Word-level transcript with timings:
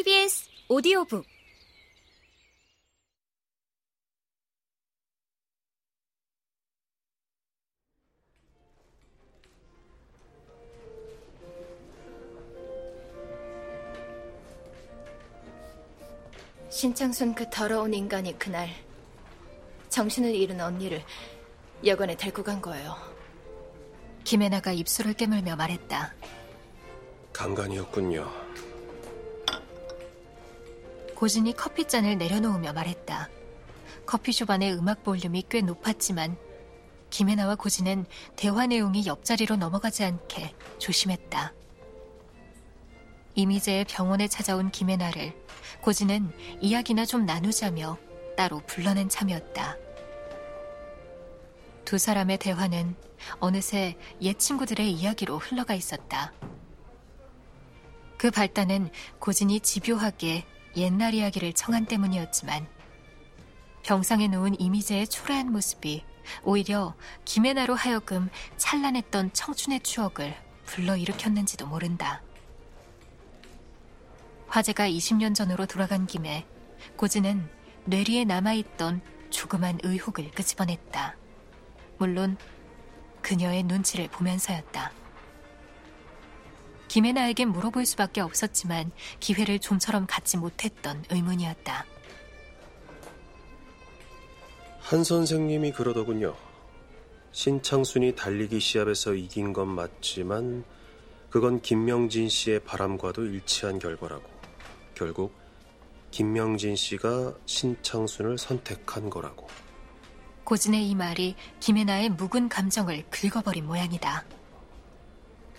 KBS 0.00 0.48
오디오북 0.68 1.26
신창순 16.70 17.34
그 17.34 17.44
더러운 17.50 17.92
인간이 17.92 18.38
그날 18.38 18.70
정신을 19.90 20.34
잃은 20.34 20.62
언니를 20.62 21.04
여관에 21.84 22.16
데리고 22.16 22.42
간 22.42 22.62
거예요. 22.62 22.96
김혜나가 24.24 24.72
입술을 24.72 25.12
깨물며 25.12 25.56
말했다. 25.56 26.14
강간이었군요. 27.34 28.49
고진이 31.20 31.52
커피잔을 31.52 32.16
내려놓으며 32.16 32.72
말했다. 32.72 33.28
커피숍 34.06 34.48
안의 34.48 34.72
음악 34.72 35.04
볼륨이 35.04 35.44
꽤 35.50 35.60
높았지만 35.60 36.38
김혜나와 37.10 37.56
고진은 37.56 38.06
대화 38.36 38.66
내용이 38.66 39.04
옆자리로 39.04 39.56
넘어가지 39.56 40.02
않게 40.02 40.54
조심했다. 40.78 41.52
이미재의 43.34 43.84
병원에 43.84 44.28
찾아온 44.28 44.70
김혜나를 44.70 45.34
고진은 45.82 46.32
이야기나 46.62 47.04
좀 47.04 47.26
나누자며 47.26 47.98
따로 48.34 48.62
불러낸 48.64 49.10
참이었다. 49.10 49.76
두 51.84 51.98
사람의 51.98 52.38
대화는 52.38 52.96
어느새 53.40 53.98
옛 54.22 54.38
친구들의 54.38 54.90
이야기로 54.90 55.36
흘러가 55.36 55.74
있었다. 55.74 56.32
그 58.16 58.30
발단은 58.30 58.88
고진이 59.18 59.60
집요하게 59.60 60.46
옛날 60.76 61.14
이야기를 61.14 61.52
청한 61.52 61.86
때문이었지만 61.86 62.66
병상에 63.82 64.28
누운 64.28 64.54
이미재의 64.60 65.08
초라한 65.08 65.50
모습이 65.52 66.04
오히려 66.42 66.94
김혜나로 67.24 67.74
하여금 67.74 68.28
찬란했던 68.56 69.32
청춘의 69.32 69.80
추억을 69.80 70.36
불러일으켰는지도 70.66 71.66
모른다. 71.66 72.22
화재가 74.48 74.88
20년 74.88 75.34
전으로 75.34 75.66
돌아간 75.66 76.06
김에 76.06 76.46
고진은 76.96 77.48
뇌리에 77.84 78.24
남아있던 78.24 79.00
조그만 79.30 79.78
의혹을 79.82 80.30
끄집어냈다. 80.32 81.16
물론 81.98 82.36
그녀의 83.22 83.62
눈치를 83.64 84.08
보면서였다. 84.08 84.92
김혜나에게 86.90 87.44
물어볼 87.44 87.86
수밖에 87.86 88.20
없었지만 88.20 88.90
기회를 89.20 89.60
좀처럼 89.60 90.08
갖지 90.08 90.36
못했던 90.36 91.04
의문이었다. 91.08 91.86
한 94.80 95.04
선생님이 95.04 95.70
그러더군요. 95.70 96.34
신창순이 97.30 98.16
달리기 98.16 98.58
시합에서 98.58 99.14
이긴 99.14 99.52
건 99.52 99.68
맞지만 99.68 100.64
그건 101.30 101.62
김명진 101.62 102.28
씨의 102.28 102.64
바람과도 102.64 103.24
일치한 103.24 103.78
결과라고. 103.78 104.28
결국 104.96 105.32
김명진 106.10 106.74
씨가 106.74 107.36
신창순을 107.46 108.36
선택한 108.36 109.10
거라고. 109.10 109.46
고진의 110.42 110.90
이 110.90 110.96
말이 110.96 111.36
김혜나의 111.60 112.08
묵은 112.08 112.48
감정을 112.48 113.04
긁어버린 113.10 113.64
모양이다. 113.64 114.24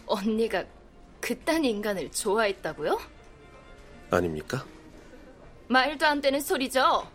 언니가 0.07 0.65
그딴 1.21 1.63
인간을 1.63 2.11
좋아했다고요? 2.11 2.99
아닙니까? 4.09 4.65
말도 5.67 6.05
안 6.05 6.19
되는 6.19 6.41
소리죠. 6.41 7.09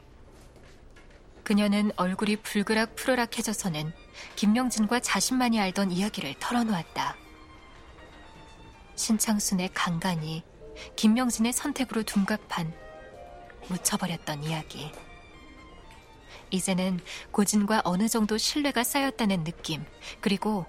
그녀는 1.42 1.92
얼굴이 1.96 2.36
불그락 2.36 2.96
푸르락해져서는 2.96 3.92
김명진과 4.36 5.00
자신만이 5.00 5.60
알던 5.60 5.92
이야기를 5.92 6.36
털어놓았다. 6.40 7.16
신창순의 8.96 9.70
강간이 9.74 10.42
김명진의 10.96 11.52
선택으로 11.52 12.02
둔갑한 12.02 12.72
묻혀버렸던 13.68 14.44
이야기. 14.44 14.90
이제는 16.50 17.00
고진과 17.32 17.82
어느 17.84 18.08
정도 18.08 18.38
신뢰가 18.38 18.84
쌓였다는 18.84 19.44
느낌, 19.44 19.84
그리고 20.20 20.64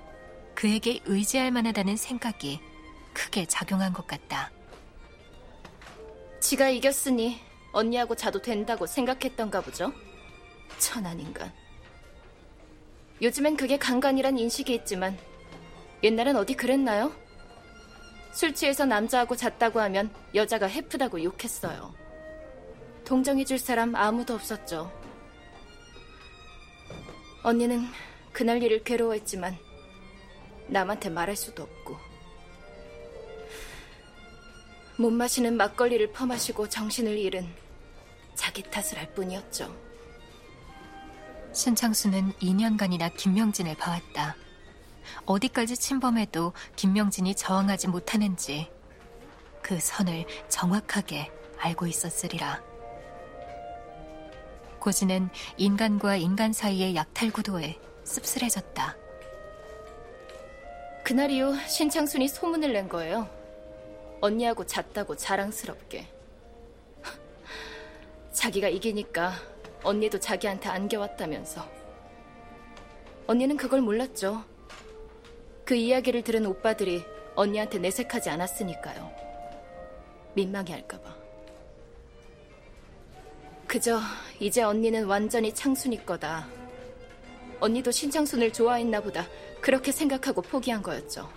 그에게 0.56 1.00
의지할 1.06 1.52
만하다는 1.52 1.98
생각이 1.98 2.60
크게 3.18 3.48
작용한 3.48 3.94
것 3.94 4.06
같다. 4.06 4.52
지가 6.40 6.70
이겼으니 6.70 7.42
언니하고 7.72 8.16
자도 8.16 8.44
된다고 8.44 8.86
생각했던가 8.86 9.62
보죠. 9.62 9.92
천한 10.78 11.20
인간. 11.20 11.52
요즘엔 13.20 13.58
그게 13.58 13.78
강간이란 13.78 14.38
인식이 14.38 14.72
있지만 14.76 15.18
옛날엔 16.04 16.36
어디 16.36 16.54
그랬나요? 16.54 17.12
술 18.34 18.54
취해서 18.54 18.86
남자하고 18.86 19.36
잤다고 19.36 19.80
하면 19.82 20.14
여자가 20.36 20.68
해프다고 20.68 21.24
욕했어요. 21.24 21.96
동정해줄 23.04 23.58
사람 23.58 23.96
아무도 23.96 24.36
없었죠. 24.36 24.92
언니는 27.42 27.88
그날 28.32 28.62
일을 28.62 28.84
괴로워했지만 28.84 29.58
남한테 30.68 31.10
말할 31.10 31.36
수도 31.36 31.64
없고 31.64 32.17
못 35.00 35.12
마시는 35.12 35.58
막걸리를 35.58 36.12
퍼마시고 36.12 36.70
정신을 36.70 37.18
잃은 37.20 37.48
자기 38.34 38.64
탓을 38.64 38.98
할 38.98 39.14
뿐이었죠. 39.14 39.72
신창수는 41.54 42.34
2년간이나 42.34 43.16
김명진을 43.16 43.76
봐왔다. 43.76 44.36
어디까지 45.26 45.78
침범해도 45.78 46.54
김명진이 46.76 47.36
저항하지 47.36 47.88
못하는지 47.90 48.70
그 49.62 49.80
선을 49.80 50.26
정확하게 50.50 51.32
알고 51.60 51.86
있었으리라. 51.86 52.62
고진은 54.80 55.30
인간과 55.58 56.16
인간 56.16 56.54
사이의 56.54 56.96
약탈 56.96 57.32
구도에 57.32 57.80
씁쓸해졌다. 58.04 58.96
그날 61.04 61.30
이후 61.30 61.56
신창순이 61.68 62.28
소문을 62.28 62.74
낸 62.74 62.90
거예요. 62.90 63.37
언니하고 64.22 64.66
잤다고 64.66 65.16
자랑스럽게. 65.16 66.08
자기가 68.32 68.68
이기니까 68.68 69.34
언니도 69.84 70.20
자기한테 70.20 70.70
안겨왔다면서. 70.70 71.68
언니는 73.28 73.58
그걸 73.58 73.82
몰랐죠. 73.82 74.44
그 75.66 75.76
이야기를 75.76 76.24
들은 76.24 76.46
오빠들이 76.46 77.04
언니한테 77.36 77.78
내색하지 77.80 78.30
않았으니까요. 78.30 79.12
민망해 80.34 80.74
할까봐. 80.74 81.16
그저 83.68 84.00
이제 84.40 84.64
언니는 84.64 85.06
완전히 85.06 85.54
창순이 85.54 86.06
거다. 86.06 86.48
언니도 87.60 87.92
신창순을 87.92 88.54
좋아했나 88.54 89.02
보다. 89.02 89.28
그렇게 89.62 89.92
생각하고 89.92 90.42
포기한 90.42 90.82
거였죠. 90.82 91.30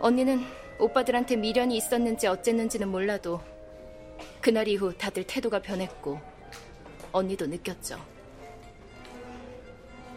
언니는 0.00 0.44
오빠들한테 0.78 1.36
미련이 1.36 1.76
있었는지 1.76 2.26
어쨌는지는 2.26 2.88
몰라도 2.88 3.40
그날 4.40 4.66
이후 4.66 4.96
다들 4.96 5.24
태도가 5.24 5.60
변했고 5.60 6.18
언니도 7.12 7.46
느꼈죠. 7.46 7.98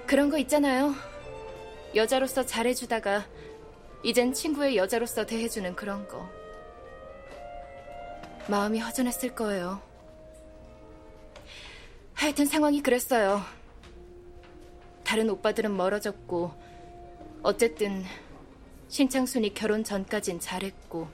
그런 0.07 0.29
거 0.29 0.37
있잖아요. 0.39 0.93
여자로서 1.95 2.45
잘해주다가 2.45 3.25
이젠 4.03 4.33
친구의 4.33 4.77
여자로서 4.77 5.25
대해주는 5.25 5.75
그런 5.75 6.07
거. 6.07 6.27
마음이 8.47 8.79
허전했을 8.79 9.35
거예요. 9.35 9.81
하여튼 12.13 12.45
상황이 12.45 12.81
그랬어요. 12.81 13.41
다른 15.03 15.29
오빠들은 15.29 15.75
멀어졌고, 15.75 16.51
어쨌든 17.43 18.03
신창순이 18.93 19.55
결혼 19.55 19.83
전까진 19.83 20.39
잘했고, 20.39 21.09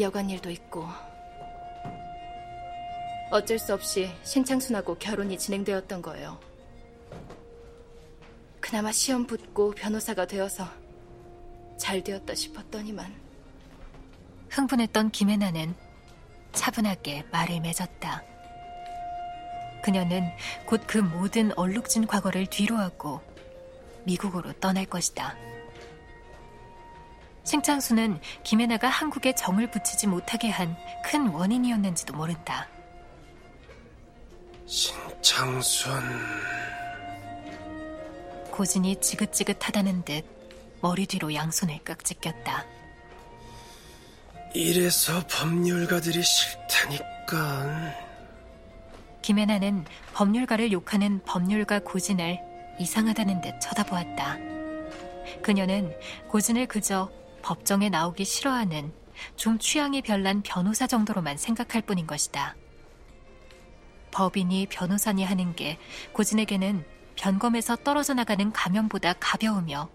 여관 0.00 0.30
일도 0.30 0.50
있고, 0.50 0.86
어쩔 3.30 3.58
수 3.58 3.74
없이 3.74 4.10
신창순하고 4.22 4.94
결혼이 4.94 5.36
진행되었던 5.36 6.00
거예요. 6.00 6.40
그나마 8.58 8.90
시험 8.90 9.26
붙고 9.26 9.72
변호사가 9.72 10.26
되어서 10.26 10.66
잘 11.76 12.02
되었다 12.02 12.34
싶었더니만. 12.34 13.14
흥분했던 14.48 15.10
김혜나는 15.10 15.74
차분하게 16.54 17.26
말을 17.32 17.60
맺었다. 17.60 18.24
그녀는 19.84 20.24
곧 20.64 20.86
그 20.86 20.96
모든 20.96 21.52
얼룩진 21.58 22.06
과거를 22.06 22.46
뒤로하고 22.46 23.20
미국으로 24.04 24.54
떠날 24.54 24.86
것이다. 24.86 25.36
신창수는 27.46 28.20
김혜나가 28.42 28.88
한국에 28.88 29.34
정을 29.34 29.70
붙이지 29.70 30.06
못하게 30.08 30.50
한 30.50 30.76
큰 31.04 31.28
원인이었는지도 31.28 32.14
모른다. 32.14 32.66
신창순. 34.66 35.92
고진이 38.50 39.00
지긋지긋하다는 39.00 40.04
듯 40.04 40.24
머리 40.80 41.06
뒤로 41.06 41.32
양손을 41.32 41.78
깍지 41.84 42.14
꼈다. 42.14 42.64
이래서 44.52 45.22
법률가들이 45.28 46.20
싫다니까. 46.24 47.94
김혜나는 49.22 49.84
법률가를 50.12 50.72
욕하는 50.72 51.20
법률가 51.24 51.80
고진을 51.80 52.40
이상하다는 52.80 53.42
듯 53.42 53.60
쳐다보았다. 53.60 54.38
그녀는 55.42 55.96
고진을 56.28 56.66
그저 56.66 57.08
법정에 57.46 57.88
나오기 57.88 58.24
싫어하는 58.24 58.92
좀 59.36 59.58
취향이 59.60 60.02
별난 60.02 60.42
변호사 60.42 60.88
정도로만 60.88 61.36
생각할 61.36 61.82
뿐인 61.82 62.06
것이다. 62.06 62.56
법인이 64.10 64.66
변호사니 64.66 65.24
하는 65.24 65.54
게 65.54 65.78
고진에게는 66.12 66.84
변검에서 67.14 67.76
떨어져 67.76 68.14
나가는 68.14 68.50
가면보다 68.52 69.14
가벼우며 69.20 69.88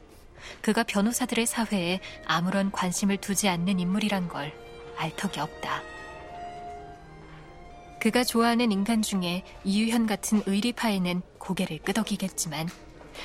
그가 0.62 0.84
변호사들의 0.84 1.46
사회에 1.46 2.00
아무런 2.26 2.72
관심을 2.72 3.18
두지 3.18 3.50
않는 3.50 3.80
인물이란 3.80 4.28
걸 4.30 4.52
알 5.02 5.16
턱이 5.16 5.40
없다. 5.40 5.82
그가 8.00 8.24
좋아하는 8.24 8.72
인간 8.72 9.02
중에 9.02 9.44
이유현 9.64 10.06
같은 10.06 10.44
의리파에는 10.46 11.24
고개를 11.40 11.80
끄덕이겠지만 11.80 12.70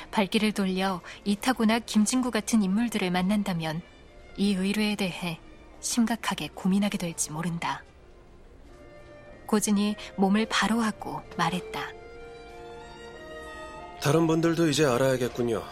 발길을 0.09 0.53
돌려 0.53 1.01
이타고나 1.23 1.79
김진구 1.79 2.31
같은 2.31 2.63
인물들을 2.63 3.11
만난다면 3.11 3.83
이 4.37 4.53
의뢰에 4.53 4.95
대해 4.95 5.39
심각하게 5.79 6.49
고민하게 6.53 6.97
될지 6.97 7.31
모른다. 7.31 7.83
고진이 9.47 9.95
몸을 10.17 10.45
바로 10.49 10.79
하고 10.81 11.21
말했다. 11.37 11.81
다른 14.01 14.27
분들도 14.27 14.67
이제 14.69 14.85
알아야겠군요. 14.85 15.63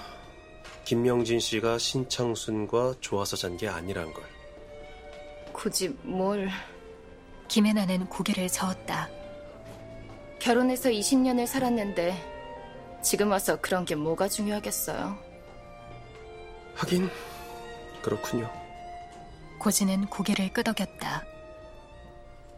김명진 0.85 1.39
씨가 1.39 1.77
신창순과 1.77 2.95
좋아서 3.01 3.35
잔 3.35 3.57
게 3.57 3.67
아니란 3.67 4.11
걸. 4.13 4.23
굳이 5.53 5.89
뭘... 6.03 6.49
김혜나는 7.47 8.07
고개를 8.07 8.47
저었다. 8.47 9.07
결혼해서 10.39 10.89
20년을 10.89 11.45
살았는데 11.45 12.99
지금 13.03 13.29
와서 13.29 13.61
그런 13.61 13.85
게 13.85 13.93
뭐가 13.93 14.27
중요하겠어요. 14.27 15.15
하긴 16.73 17.07
그렇군요. 18.05 18.47
고진은 19.57 20.05
고개를 20.11 20.53
끄덕였다. 20.53 21.23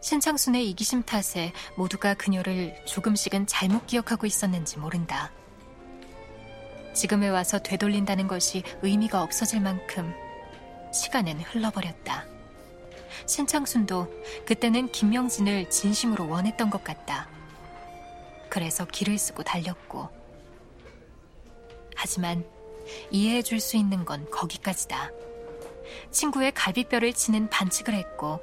신창순의 0.02 0.68
이기심 0.68 1.04
탓에 1.04 1.54
모두가 1.74 2.12
그녀를 2.12 2.76
조금씩은 2.84 3.46
잘못 3.46 3.86
기억하고 3.86 4.26
있었는지 4.26 4.78
모른다. 4.78 5.32
지금에 6.92 7.30
와서 7.30 7.58
되돌린다는 7.60 8.28
것이 8.28 8.62
의미가 8.82 9.22
없어질 9.22 9.62
만큼 9.62 10.12
시간은 10.92 11.40
흘러버렸다. 11.40 12.26
신창순도 13.26 14.06
그때는 14.44 14.92
김명진을 14.92 15.70
진심으로 15.70 16.28
원했던 16.28 16.68
것 16.68 16.84
같다. 16.84 17.26
그래서 18.50 18.84
길을 18.84 19.16
쓰고 19.16 19.44
달렸고, 19.44 20.10
하지만 21.96 22.44
이해해 23.10 23.40
줄 23.40 23.60
수 23.60 23.78
있는 23.78 24.04
건 24.04 24.30
거기까지다. 24.30 25.10
친구의 26.10 26.52
갈비뼈를 26.52 27.12
치는 27.12 27.48
반칙을 27.50 27.94
했고, 27.94 28.40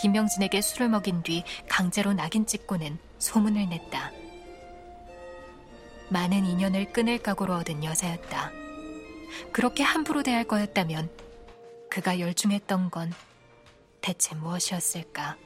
김명진에게 0.00 0.60
술을 0.60 0.88
먹인 0.88 1.22
뒤 1.22 1.44
강제로 1.68 2.12
낙인 2.12 2.46
찍고는 2.46 2.98
소문을 3.18 3.68
냈다. 3.68 4.10
많은 6.10 6.44
인연을 6.44 6.92
끊을 6.92 7.18
각오로 7.18 7.54
얻은 7.54 7.84
여자였다. 7.84 8.52
그렇게 9.50 9.82
함부로 9.82 10.22
대할 10.22 10.44
거였다면 10.44 11.10
그가 11.90 12.20
열중했던 12.20 12.90
건 12.90 13.12
대체 14.02 14.34
무엇이었을까? 14.34 15.36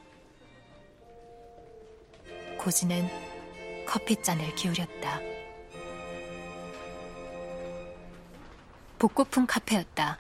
고지는 2.59 3.09
커피잔을 3.87 4.55
기울였다. 4.57 5.21
복고풍 8.99 9.47
카페였다. 9.47 10.19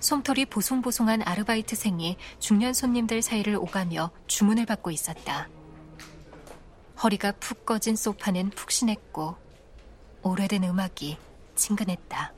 솜털이 0.00 0.46
보송보송한 0.46 1.22
아르바이트생이 1.22 2.16
중년 2.38 2.72
손님들 2.72 3.22
사이를 3.22 3.56
오가며 3.56 4.10
주문을 4.26 4.66
받고 4.66 4.90
있었다. 4.90 5.48
허리가 7.02 7.32
푹 7.32 7.66
꺼진 7.66 7.96
소파는 7.96 8.50
푹신했고 8.50 9.36
오래된 10.22 10.64
음악이 10.64 11.18
친근했다. 11.54 12.32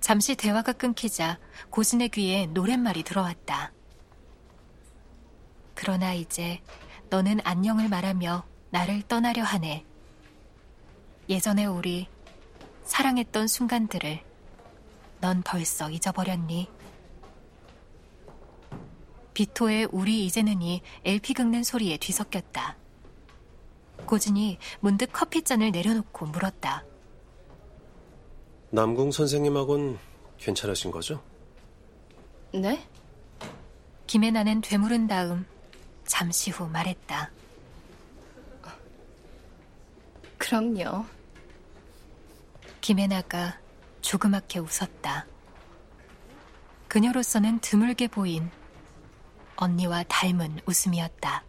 잠시 0.00 0.34
대화가 0.34 0.72
끊기자 0.72 1.38
고진의 1.70 2.08
귀에 2.10 2.46
노랫말이 2.46 3.02
들어왔다. 3.02 3.72
그러나 5.74 6.12
이제 6.12 6.60
너는 7.08 7.40
안녕을 7.44 7.88
말하며 7.88 8.44
나를 8.70 9.02
떠나려 9.02 9.42
하네. 9.42 9.84
예전에 11.28 11.66
우리 11.66 12.08
사랑했던 12.84 13.46
순간들을 13.46 14.22
넌 15.22 15.40
벌써 15.44 15.88
잊어버렸니? 15.88 16.68
비토의 19.34 19.88
우리 19.92 20.26
이제는이 20.26 20.82
LP 21.04 21.34
긁는 21.34 21.62
소리에 21.62 21.96
뒤섞였다. 21.96 22.76
고진이 24.04 24.58
문득 24.80 25.12
커피잔을 25.12 25.70
내려놓고 25.70 26.26
물었다. 26.26 26.84
남궁 28.70 29.12
선생님하고는 29.12 29.96
괜찮으신 30.38 30.90
거죠? 30.90 31.22
네? 32.52 32.84
김혜나는 34.08 34.60
되물은 34.60 35.06
다음 35.06 35.46
잠시 36.04 36.50
후 36.50 36.66
말했다. 36.66 37.30
그럼요. 40.36 41.04
김혜나가 42.80 43.61
조그맣게 44.02 44.58
웃었다. 44.58 45.26
그녀로서는 46.88 47.60
드물게 47.60 48.08
보인 48.08 48.50
언니와 49.56 50.04
닮은 50.08 50.60
웃음이었다. 50.66 51.44